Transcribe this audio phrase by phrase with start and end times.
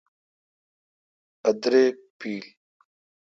[1.49, 2.45] ا دریک پیل۔